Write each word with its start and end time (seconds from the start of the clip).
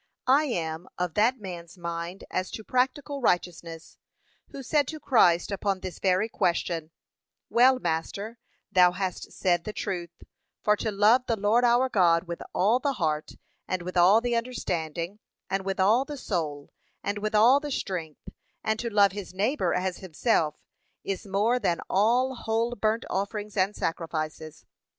I 0.25 0.45
am 0.45 0.87
of 0.97 1.13
that 1.13 1.37
man's 1.39 1.77
mind 1.77 2.23
as 2.31 2.49
to 2.53 2.63
practical 2.63 3.21
righteousness, 3.21 3.99
who 4.49 4.63
said 4.63 4.87
to 4.87 4.99
Christ 4.99 5.51
upon 5.51 5.81
this 5.81 5.99
very 5.99 6.27
question, 6.27 6.89
'Well, 7.51 7.77
master, 7.77 8.39
thou 8.71 8.93
hast 8.93 9.31
said 9.31 9.63
the 9.63 9.73
truth; 9.73 10.09
for 10.63 10.75
to 10.75 10.91
love 10.91 11.27
the 11.27 11.35
Lord 11.37 11.63
our 11.63 11.87
God 11.87 12.23
with 12.23 12.41
all 12.51 12.79
the 12.79 12.93
heart, 12.93 13.35
and 13.67 13.83
with 13.83 13.95
all 13.95 14.21
the 14.21 14.35
understanding, 14.35 15.19
and 15.51 15.65
with 15.65 15.79
all 15.79 16.03
the 16.03 16.17
soul, 16.17 16.71
and 17.03 17.19
with 17.19 17.35
all 17.35 17.59
the 17.59 17.69
strength, 17.69 18.27
and 18.63 18.79
to 18.79 18.89
love 18.89 19.11
his 19.11 19.35
neighbour 19.35 19.71
as 19.71 19.97
himself, 19.97 20.63
is 21.03 21.27
more 21.27 21.59
than 21.59 21.79
all 21.91 22.33
whole 22.33 22.73
burnt 22.73 23.05
offerings 23.07 23.55
and 23.55 23.75
sacrifices.' 23.75 24.65